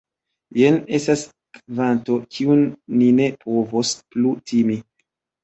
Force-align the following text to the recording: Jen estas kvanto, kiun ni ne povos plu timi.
Jen 0.59 0.77
estas 0.99 1.25
kvanto, 1.57 2.15
kiun 2.39 2.65
ni 3.03 3.11
ne 3.21 3.29
povos 3.45 3.93
plu 4.17 4.35
timi. 4.55 4.81